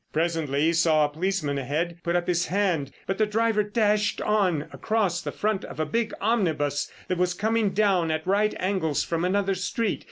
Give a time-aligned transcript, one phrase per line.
[0.11, 4.63] Presently he saw a policeman ahead put up his hand, but the driver dashed on
[4.73, 9.23] across the front of a big omnibus that was coming down at right angles from
[9.23, 9.99] another street.